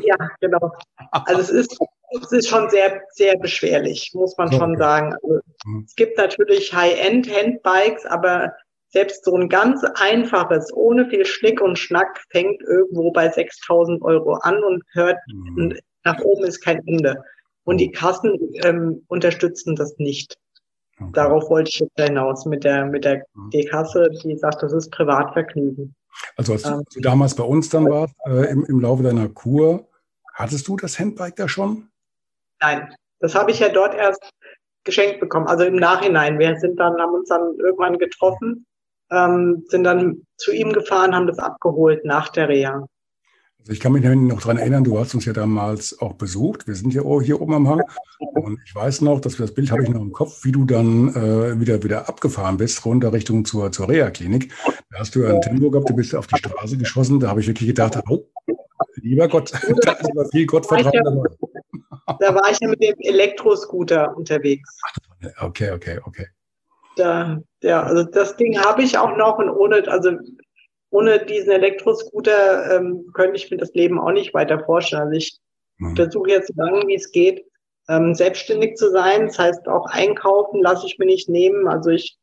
[0.00, 0.72] Ja, genau.
[1.10, 1.76] Also es ist,
[2.22, 4.56] es ist schon sehr, sehr beschwerlich, muss man okay.
[4.56, 5.12] schon sagen.
[5.12, 5.84] Also mhm.
[5.86, 8.54] Es gibt natürlich High-End-Handbikes, aber
[8.88, 14.34] selbst so ein ganz einfaches, ohne viel Schnick und Schnack, fängt irgendwo bei 6000 Euro
[14.34, 15.76] an und hört, mhm.
[16.04, 17.22] nach oben ist kein Ende.
[17.64, 20.38] Und die Kassen ähm, unterstützen das nicht.
[21.00, 21.10] Okay.
[21.12, 23.22] Darauf wollte ich jetzt hinaus mit der, mit der.
[23.52, 25.94] D-Kasse, die sagt, das ist Privatvergnügen.
[26.36, 29.88] Also als ähm, du damals bei uns dann warst, äh, im, im Laufe deiner Kur,
[30.34, 31.88] hattest du das Handbike da schon?
[32.60, 34.30] Nein, das habe ich ja dort erst
[34.84, 36.38] geschenkt bekommen, also im Nachhinein.
[36.38, 38.66] Wir sind dann, haben uns dann irgendwann getroffen,
[39.10, 42.86] ähm, sind dann zu ihm gefahren, haben das abgeholt nach der Reha.
[43.68, 46.66] Also ich kann mich noch daran erinnern, du hast uns ja damals auch besucht.
[46.66, 47.82] Wir sind ja hier oben am Hang.
[48.18, 50.64] Und ich weiß noch, dass wir das Bild habe ich noch im Kopf, wie du
[50.64, 54.54] dann äh, wieder, wieder abgefahren bist, runter Richtung zur, zur Reha-Klinik.
[54.90, 57.20] Da hast du ein Tempo gehabt, du bist auf die Straße geschossen.
[57.20, 58.24] Da habe ich wirklich gedacht, oh,
[59.02, 59.52] lieber Gott,
[59.82, 61.28] da ist aber viel Gottvertrauen dabei.
[62.20, 64.80] Da war ich ja mit dem Elektroscooter unterwegs.
[65.40, 66.26] Okay, okay, okay.
[66.96, 70.12] Da, ja, also das Ding habe ich auch noch und ohne, also
[70.90, 75.02] ohne diesen Elektroscooter ähm, könnte ich mir das Leben auch nicht weiter vorstellen.
[75.02, 75.38] Also ich
[75.78, 75.96] mhm.
[75.96, 77.44] versuche jetzt so lange, wie es geht,
[77.88, 79.26] ähm, selbstständig zu sein.
[79.26, 81.68] Das heißt, auch einkaufen lasse ich mir nicht nehmen.
[81.68, 82.16] Also ich,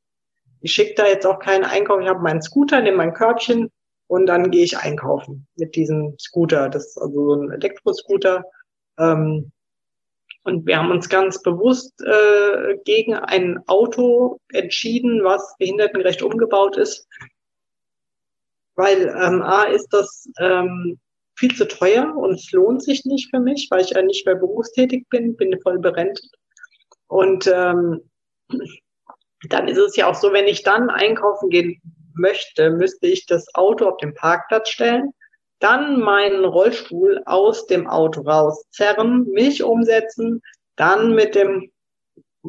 [0.61, 2.01] ich schicke da jetzt auch keinen Einkauf.
[2.01, 3.69] Ich habe meinen Scooter, nehme mein Körbchen
[4.07, 6.69] und dann gehe ich einkaufen mit diesem Scooter.
[6.69, 8.45] Das ist also so ein Elektroscooter.
[8.99, 9.51] Ähm,
[10.43, 17.07] und wir haben uns ganz bewusst äh, gegen ein Auto entschieden, was behindertengerecht umgebaut ist,
[18.75, 20.99] weil ähm, A ist das ähm,
[21.37, 24.35] viel zu teuer und es lohnt sich nicht für mich, weil ich ja nicht mehr
[24.35, 26.29] berufstätig bin, bin voll berentet.
[27.07, 28.09] Und ähm,
[29.49, 31.81] dann ist es ja auch so, wenn ich dann einkaufen gehen
[32.13, 35.11] möchte, müsste ich das Auto auf den Parkplatz stellen,
[35.59, 40.41] dann meinen Rollstuhl aus dem Auto rauszerren, mich umsetzen,
[40.75, 41.71] dann mit dem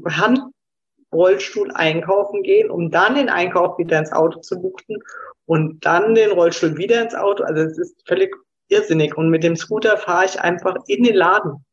[0.04, 5.02] Handrollstuhl einkaufen gehen, um dann den Einkauf wieder ins Auto zu buchten
[5.46, 7.44] und dann den Rollstuhl wieder ins Auto.
[7.44, 8.34] Also es ist völlig
[8.68, 9.16] irrsinnig.
[9.16, 11.64] Und mit dem Scooter fahre ich einfach in den Laden.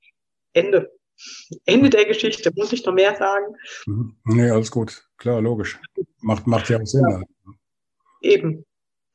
[0.54, 0.92] Ende.
[1.66, 2.52] Ende der Geschichte.
[2.56, 3.56] Muss ich noch mehr sagen?
[3.86, 4.16] Mhm.
[4.26, 5.04] Nee, alles gut.
[5.18, 5.80] Klar, logisch.
[6.22, 7.06] Macht, macht ja auch Sinn.
[7.10, 7.22] Ja.
[8.22, 8.66] Eben.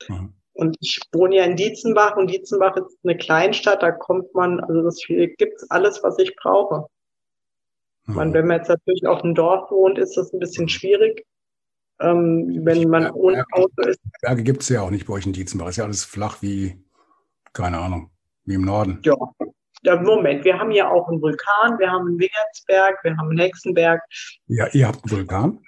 [0.08, 0.34] Mhm.
[0.52, 4.82] Und ich wohne ja in Dietzenbach und Dietzenbach ist eine Kleinstadt, da kommt man, also
[4.82, 6.86] das gibt's alles, was ich brauche.
[8.06, 8.14] Mhm.
[8.14, 11.24] Man, wenn man jetzt natürlich auf dem Dorf wohnt, ist das ein bisschen schwierig.
[12.00, 14.00] Ähm, wenn man Berge, ohne Auto ist.
[14.20, 15.68] Berge gibt es ja auch nicht bei euch in Dietzenbach.
[15.68, 16.76] Ist ja alles flach wie,
[17.52, 18.10] keine Ahnung,
[18.44, 19.00] wie im Norden.
[19.02, 19.16] Ja.
[19.82, 20.00] ja.
[20.00, 24.00] Moment, wir haben ja auch einen Vulkan, wir haben einen Wingertsberg, wir haben einen Hexenberg.
[24.46, 25.60] Ja, ihr habt einen Vulkan?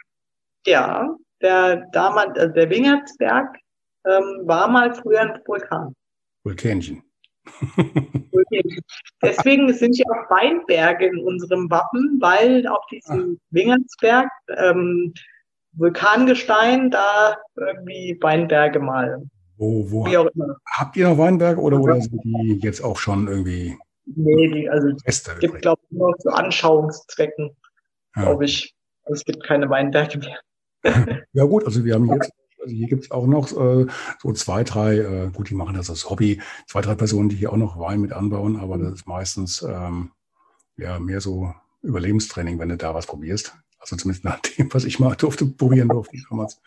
[0.66, 3.56] Ja, der damals, also der Wingertsberg
[4.04, 5.94] ähm, war mal früher ein Vulkan.
[6.44, 7.02] Vulkänchen.
[9.22, 13.46] Deswegen sind ja auch Weinberge in unserem Wappen, weil auf diesem Ach.
[13.50, 15.12] Wingertsberg ähm,
[15.72, 19.22] Vulkangestein, da irgendwie Weinberge mal.
[19.56, 20.56] Wo, wo Wie auch immer.
[20.66, 23.76] Habt ihr noch Weinberge oder, oder sind die jetzt auch schon irgendwie?
[24.06, 27.50] Nee, die, also es gibt, glaube ich, nur zu Anschauungszwecken,
[28.16, 28.22] ja.
[28.22, 28.74] glaube ich.
[29.04, 30.38] Also es gibt keine Weinberge mehr.
[31.32, 33.86] ja gut, also wir haben jetzt, also hier gibt es auch noch äh,
[34.18, 37.52] so zwei, drei, äh, gut, die machen das als Hobby, zwei, drei Personen, die hier
[37.52, 40.12] auch noch Wein mit anbauen, aber das ist meistens ähm,
[40.76, 43.54] ja mehr so Überlebenstraining, wenn du da was probierst.
[43.80, 46.60] Also zumindest nach dem, was ich mal durfte, probieren durfte damals.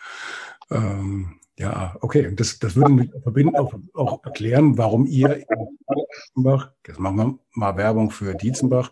[0.72, 2.34] Ähm, ja, okay.
[2.36, 5.46] Das, das würde mich verbinden, auch, auch erklären, warum ihr in
[5.96, 8.92] Dietzenbach, jetzt machen wir mal Werbung für Dietzenbach,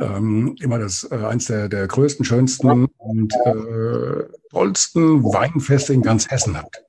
[0.00, 6.30] ähm, immer das äh, eins der, der größten, schönsten und äh, tollsten Weinfeste in ganz
[6.30, 6.84] Hessen habt.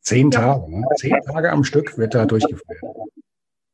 [0.00, 0.86] Zehn Tage, ne?
[0.96, 2.80] zehn Tage am Stück wird da durchgeführt.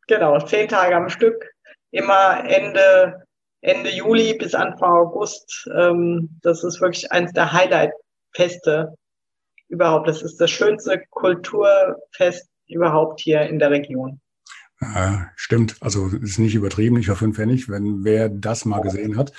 [0.06, 1.52] Genau, zehn Tage am Stück,
[1.90, 3.26] immer Ende
[3.62, 5.68] Ende Juli bis Anfang August.
[5.76, 8.94] Ähm, das ist wirklich eines der Highlight-Feste
[9.68, 10.08] überhaupt.
[10.08, 14.20] Das ist das schönste Kulturfest überhaupt hier in der Region.
[14.80, 15.76] Ja, stimmt.
[15.80, 19.32] Also ist nicht übertrieben, nicht für fünf Pfennig, wenn wer das mal gesehen hat.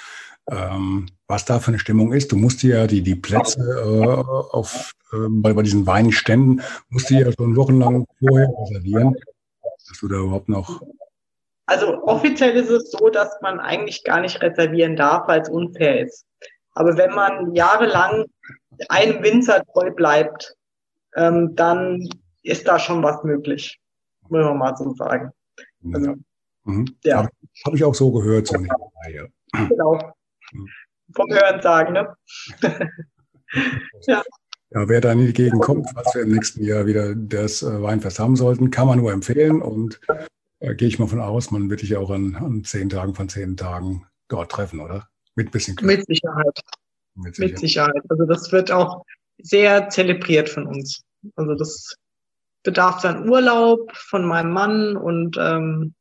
[0.50, 2.32] Ähm, was da für eine Stimmung ist.
[2.32, 7.14] Du musst ja die, die Plätze äh, auf, äh, bei, bei diesen Weinständen, musst du
[7.14, 9.16] ja schon wochenlang vorher reservieren,
[9.88, 10.82] dass du da überhaupt noch
[11.66, 16.02] also offiziell ist es so, dass man eigentlich gar nicht reservieren darf, weil es unfair
[16.06, 16.26] ist.
[16.74, 18.26] Aber wenn man jahrelang
[18.90, 20.56] einem Winzer treu bleibt,
[21.16, 22.08] ähm, dann
[22.44, 23.80] ist da schon was möglich,
[24.30, 25.32] muss man mal so sagen.
[25.94, 26.16] Also,
[26.64, 26.86] mhm.
[27.04, 27.18] ja.
[27.18, 27.30] Habe
[27.66, 28.48] hab ich auch so gehört.
[28.48, 28.58] So
[29.10, 29.28] ja.
[29.68, 30.14] Genau.
[30.52, 30.70] Mhm.
[31.14, 32.16] Vom Hören sagen, ne?
[34.08, 34.24] ja.
[34.74, 37.82] Ja, wer da in die Gegend kommt, falls wir im nächsten Jahr wieder das äh,
[37.82, 40.00] Weinfest haben sollten, kann man nur empfehlen und
[40.62, 43.28] äh, gehe ich mal von aus, man wird dich auch an, an zehn Tagen von
[43.28, 45.10] zehn Tagen dort treffen, oder?
[45.36, 45.98] Mit bisschen Glück.
[45.98, 46.62] Mit Sicherheit.
[47.16, 47.52] Mit Sicherheit.
[47.52, 48.04] Mit Sicherheit.
[48.10, 49.04] Also das wird auch
[49.42, 51.02] sehr zelebriert von uns.
[51.36, 51.96] Also das
[52.64, 55.96] bedarf dann Urlaub von meinem Mann und ähm,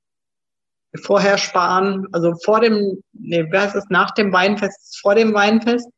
[1.02, 5.88] vorher sparen, also vor dem, nee, wie heißt es, nach dem Weinfest, vor dem Weinfest.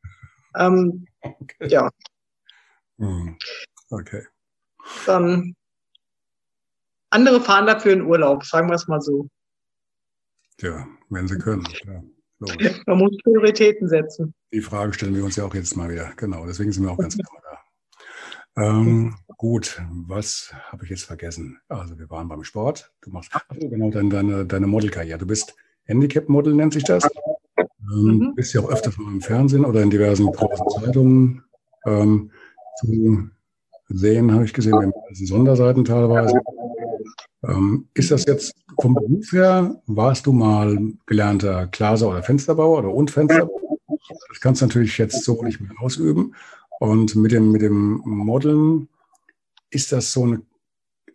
[0.56, 1.68] Ähm, okay.
[1.68, 1.90] Ja.
[2.98, 3.36] Hm.
[3.90, 4.22] Okay.
[5.06, 5.56] Dann
[7.12, 9.28] andere fahren dafür in Urlaub, sagen wir es mal so.
[10.60, 11.66] Ja, wenn sie können.
[11.84, 12.02] Ja,
[12.86, 14.34] Man muss Prioritäten setzen.
[14.52, 16.12] Die Frage stellen wir uns ja auch jetzt mal wieder.
[16.16, 18.62] Genau, deswegen sind wir auch ganz klar da.
[18.64, 21.58] Ähm, gut, was habe ich jetzt vergessen?
[21.68, 22.92] Also wir waren beim Sport.
[23.00, 25.18] Du machst also genau deine, deine, deine Modelkarriere.
[25.18, 27.08] Du bist Handicap-Model, nennt sich das.
[27.56, 28.34] Ähm, mhm.
[28.34, 31.44] Bist ja auch öfters mal im Fernsehen oder in diversen großen Zeitungen.
[31.86, 32.30] Ähm,
[32.78, 33.30] zu
[33.88, 36.40] sehen, habe ich gesehen, haben Sonderseiten teilweise.
[37.44, 42.94] Ähm, ist das jetzt vom Beruf her, warst du mal gelernter Glaser- oder Fensterbauer oder
[42.94, 43.78] und Fensterbauer?
[44.28, 46.34] Das kannst du natürlich jetzt so nicht mehr ausüben.
[46.78, 48.88] Und mit dem, mit dem Modeln,
[49.70, 50.42] ist das so eine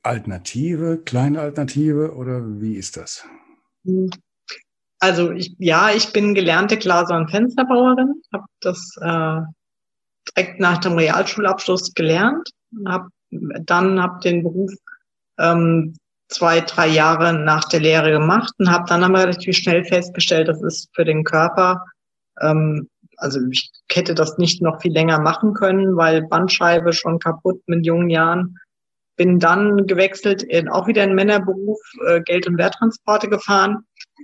[0.04, 3.26] Alternative, kleine Alternative oder wie ist das?
[5.00, 9.42] Also ich, ja, ich bin gelernte Glaser- und Fensterbauerin, habe das äh,
[10.32, 12.50] direkt nach dem Realschulabschluss gelernt,
[12.86, 14.74] hab, dann habe den Beruf
[15.38, 15.94] ähm,
[16.30, 20.62] zwei, drei Jahre nach der Lehre gemacht und habe dann aber relativ schnell festgestellt, das
[20.62, 21.84] ist für den Körper,
[22.42, 27.62] ähm, also ich hätte das nicht noch viel länger machen können, weil Bandscheibe schon kaputt
[27.66, 28.58] mit jungen Jahren.
[29.16, 33.80] Bin dann gewechselt, in, auch wieder in Männerberuf, äh, Geld- und Werttransporte gefahren,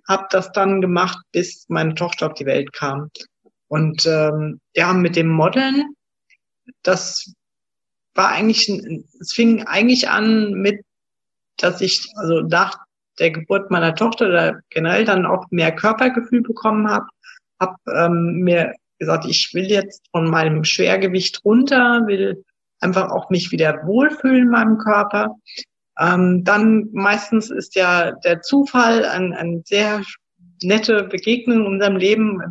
[0.07, 3.09] habe das dann gemacht, bis meine Tochter auf die Welt kam.
[3.67, 5.95] Und ähm, ja, mit dem Modeln,
[6.83, 7.33] das
[8.13, 8.69] war eigentlich,
[9.19, 10.81] es fing eigentlich an mit,
[11.57, 12.77] dass ich also nach
[13.19, 17.05] der Geburt meiner Tochter oder generell dann auch mehr Körpergefühl bekommen habe,
[17.59, 22.43] habe ähm, mir gesagt, ich will jetzt von meinem Schwergewicht runter, will
[22.79, 25.35] einfach auch mich wieder wohlfühlen in meinem Körper.
[25.99, 30.01] Ähm, dann meistens ist ja der Zufall ein, ein sehr
[30.63, 32.41] nette Begegnung in unserem Leben.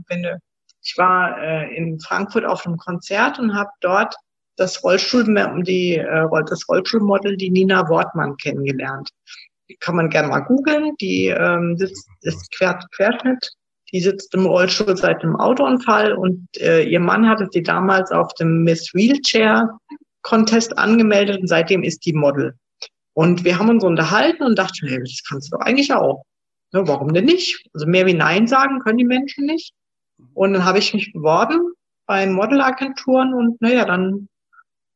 [0.82, 4.14] Ich war äh, in Frankfurt auf einem Konzert und habe dort
[4.62, 5.24] das Rollstuhl,
[5.64, 9.10] die, äh, das Rollstuhlmodel, die Nina Wortmann kennengelernt.
[9.68, 10.94] Die kann man gerne mal googeln.
[11.00, 13.50] Die ähm, sitzt, ist quer, Querschnitt.
[13.92, 18.32] Die sitzt im Rollstuhl seit einem Autounfall und äh, ihr Mann hatte sie damals auf
[18.34, 19.68] dem Miss Wheelchair
[20.22, 22.54] Contest angemeldet und seitdem ist die Model.
[23.14, 26.24] Und wir haben uns unterhalten und dachten, hey, das kannst du doch eigentlich auch.
[26.72, 27.66] Ne, warum denn nicht?
[27.74, 29.74] Also mehr wie Nein sagen können die Menschen nicht.
[30.32, 31.72] Und dann habe ich mich beworben
[32.06, 34.28] bei Modelagenturen und naja, dann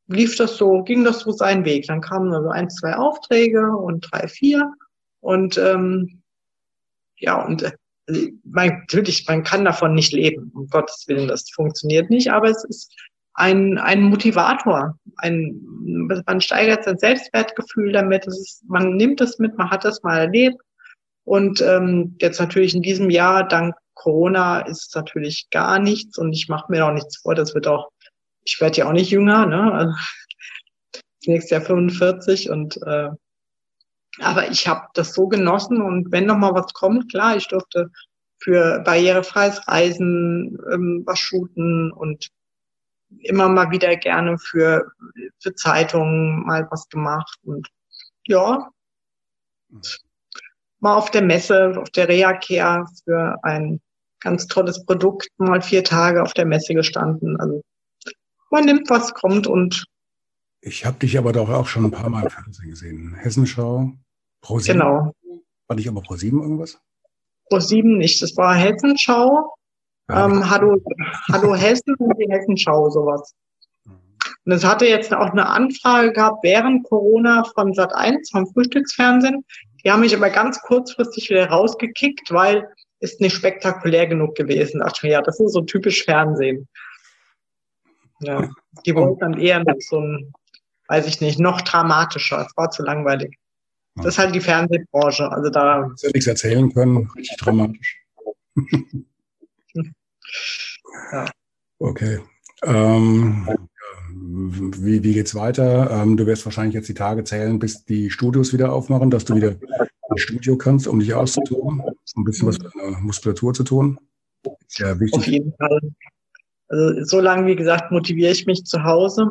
[0.09, 1.87] lief das so, ging das so seinen Weg.
[1.87, 4.73] Dann kamen also ein, zwei Aufträge und drei, vier.
[5.21, 6.23] Und ähm,
[7.19, 7.73] ja, und äh,
[8.45, 12.65] man, natürlich, man kann davon nicht leben, um Gottes Willen, das funktioniert nicht, aber es
[12.65, 12.95] ist
[13.35, 14.99] ein, ein Motivator.
[15.19, 15.61] Ein,
[16.27, 18.27] man steigert sein Selbstwertgefühl damit.
[18.27, 20.61] Es ist, man nimmt es mit, man hat das mal erlebt.
[21.25, 26.49] Und ähm, jetzt natürlich in diesem Jahr, dank Corona ist natürlich gar nichts und ich
[26.49, 27.35] mache mir auch nichts vor.
[27.35, 27.89] Das wird auch,
[28.47, 29.73] ich werde ja auch nicht jünger, ne?
[29.73, 29.95] Also,
[31.27, 33.11] nächstes Jahr 45 und äh,
[34.21, 37.91] aber ich habe das so genossen und wenn noch mal was kommt, klar, ich durfte
[38.39, 42.29] für barrierefreies Reisen ähm, was shooten und
[43.19, 44.91] immer mal wieder gerne für,
[45.41, 47.69] für Zeitungen mal was gemacht und
[48.27, 48.71] ja,
[50.81, 53.81] mal auf der Messe, auf der Reha-Care für ein
[54.21, 57.39] ganz tolles Produkt, mal vier Tage auf der Messe gestanden.
[57.39, 57.63] Also
[58.51, 59.85] man nimmt, was kommt und.
[60.61, 63.15] Ich habe dich aber doch auch schon ein paar Mal im Fernsehen gesehen.
[63.15, 63.93] Hessenschau,
[64.41, 64.79] Pro 7.
[64.79, 65.13] Genau.
[65.69, 66.81] War nicht aber Pro 7 irgendwas?
[67.49, 68.21] Pro 7 nicht.
[68.23, 69.55] Das war Hessenschau.
[70.09, 70.81] Ja, ähm, Hallo,
[71.33, 73.35] Hallo Hessen und die Hessenschau, sowas.
[74.45, 79.45] Und es hatte jetzt auch eine Anfrage gehabt während Corona von Sat1, vom Frühstücksfernsehen.
[79.85, 82.69] Die haben mich aber ganz kurzfristig wieder rausgekickt, weil
[83.01, 84.83] ist nicht spektakulär genug gewesen.
[84.83, 86.69] Ach ja, das ist so typisch Fernsehen.
[88.21, 88.49] Ja,
[88.85, 90.33] die wollten dann eher mit so ein,
[90.89, 92.47] weiß ich nicht, noch dramatischer.
[92.47, 93.37] Es war zu langweilig.
[93.97, 95.31] Das ist halt die Fernsehbranche.
[95.31, 95.89] Also da.
[95.89, 98.03] Dass nichts erzählen können, richtig dramatisch.
[101.13, 101.27] ja.
[101.79, 102.21] Okay.
[102.63, 103.47] Ähm,
[104.11, 105.91] wie, wie geht's weiter?
[105.91, 109.35] Ähm, du wirst wahrscheinlich jetzt die Tage zählen, bis die Studios wieder aufmachen, dass du
[109.35, 109.57] wieder
[110.11, 111.83] ins Studio kannst, um dich auszutoben,
[112.17, 113.99] ein bisschen was mit deiner Muskulatur zu tun.
[114.67, 115.19] Ist ja wichtig.
[115.19, 115.81] Auf jeden Fall.
[116.69, 119.29] Also so lange, wie gesagt, motiviere ich mich zu Hause.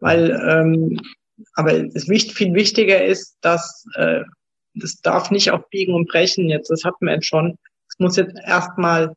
[0.00, 1.00] Weil, ähm,
[1.54, 4.22] aber es viel wichtiger ist, dass äh,
[4.74, 6.70] das darf nicht auf Biegen und Brechen jetzt.
[6.70, 7.56] Das hatten wir jetzt schon.
[7.88, 9.14] Es muss jetzt erstmal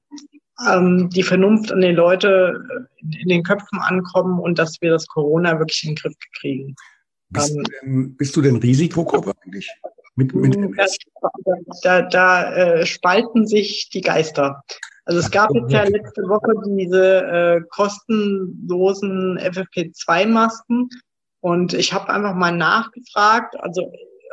[0.67, 4.91] ähm, die Vernunft an den Leute äh, in, in, den Köpfen ankommen und dass wir
[4.91, 6.75] das Corona wirklich in den Griff kriegen.
[7.29, 9.69] Bist, ähm, du, denn, bist du denn Risikogruppe eigentlich?
[10.15, 10.57] Mit, mit
[11.83, 14.63] da da äh, spalten sich die Geister.
[15.07, 20.89] Also es gab jetzt ja letzte Woche diese äh, kostenlosen FFP2-Masken
[21.39, 23.89] und ich habe einfach mal nachgefragt, also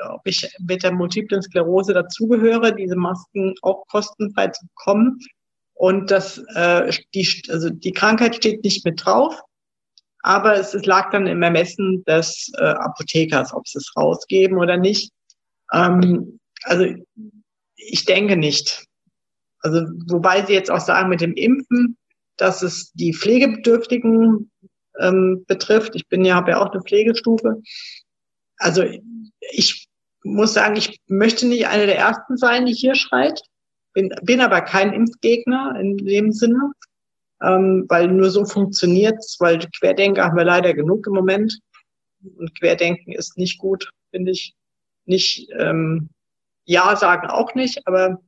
[0.08, 5.20] ob ich mit der multiplen Sklerose dazugehöre, diese Masken auch kostenfrei zu bekommen.
[5.74, 9.40] Und das, äh, die, also die Krankheit steht nicht mit drauf,
[10.22, 14.76] aber es, es lag dann im Ermessen des äh, Apothekers, ob sie es rausgeben oder
[14.76, 15.12] nicht.
[15.72, 16.86] Ähm, also
[17.76, 18.88] ich denke nicht.
[19.64, 21.96] Also wobei sie jetzt auch sagen mit dem Impfen,
[22.36, 24.50] dass es die Pflegebedürftigen
[25.00, 25.96] ähm, betrifft.
[25.96, 27.62] Ich bin ja habe ja auch eine Pflegestufe.
[28.58, 28.84] Also
[29.52, 29.88] ich
[30.22, 33.40] muss sagen, ich möchte nicht eine der ersten sein, die hier schreit.
[33.94, 36.72] Bin, bin aber kein Impfgegner in dem Sinne,
[37.42, 41.58] ähm, weil nur so funktioniert's, weil Querdenker haben wir leider genug im Moment.
[42.36, 44.54] Und Querdenken ist nicht gut, finde ich.
[45.06, 46.10] Nicht ähm,
[46.66, 48.20] Ja sagen auch nicht, aber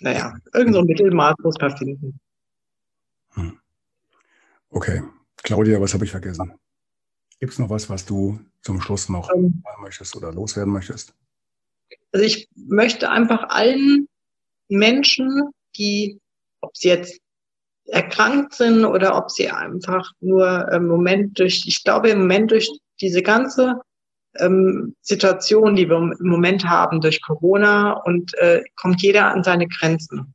[0.00, 2.20] naja, irgend so ein Mittelmaß muss man finden.
[3.34, 3.58] Hm.
[4.70, 5.02] Okay.
[5.42, 6.58] Claudia, was habe ich vergessen?
[7.40, 11.14] Gibt es noch was, was du zum Schluss noch ähm, möchtest oder loswerden möchtest?
[12.12, 14.08] Also ich möchte einfach allen
[14.68, 16.20] Menschen, die,
[16.60, 17.20] ob sie jetzt
[17.86, 22.68] erkrankt sind oder ob sie einfach nur im Moment durch, ich glaube im Moment durch
[23.00, 23.80] diese ganze
[24.36, 29.66] ähm, Situation, die wir im Moment haben durch Corona und äh, kommt jeder an seine
[29.66, 30.34] Grenzen.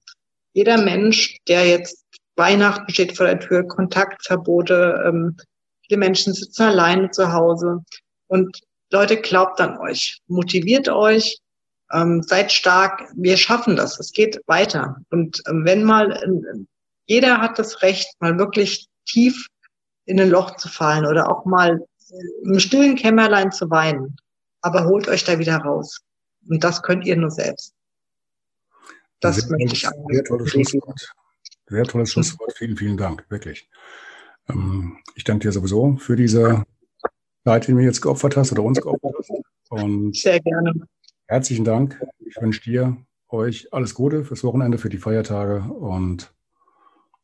[0.54, 2.04] Jeder Mensch, der jetzt
[2.36, 5.38] Weihnachten steht vor der Tür, Kontaktverbote, ähm,
[5.86, 7.84] viele Menschen sitzen alleine zu Hause
[8.28, 8.60] und
[8.92, 11.40] Leute, glaubt an euch, motiviert euch,
[11.92, 14.98] ähm, seid stark, wir schaffen das, es geht weiter.
[15.10, 16.66] Und ähm, wenn mal, äh,
[17.06, 19.48] jeder hat das Recht, mal wirklich tief
[20.06, 21.84] in ein Loch zu fallen oder auch mal
[22.44, 24.16] im stillen Kämmerlein zu weinen.
[24.62, 26.02] Aber holt euch da wieder raus.
[26.48, 27.74] Und das könnt ihr nur selbst.
[29.20, 30.08] Das sehr möchte ich auch.
[30.10, 31.14] Sehr tolles Schlusswort.
[31.68, 32.54] Sehr tolles Schlusswort.
[32.58, 33.26] Vielen, vielen Dank.
[33.30, 33.70] Wirklich.
[34.50, 36.64] Ähm, ich danke dir sowieso für diese
[37.46, 39.32] Zeit, die du mir jetzt geopfert hast oder uns geopfert hast.
[39.70, 40.74] Und sehr gerne.
[41.28, 42.02] Herzlichen Dank.
[42.20, 42.98] Ich wünsche dir,
[43.30, 46.34] euch alles Gute fürs Wochenende, für die Feiertage und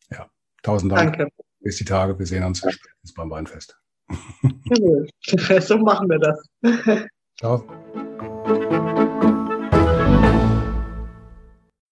[0.09, 0.29] ja,
[0.63, 1.17] tausend Dank.
[1.17, 1.33] Danke.
[1.59, 2.17] Bis die Tage.
[2.17, 3.79] Wir sehen uns spätestens beim Weinfest.
[5.61, 7.07] so machen wir das.
[7.37, 7.63] Ciao.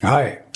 [0.03, 0.39] Hi,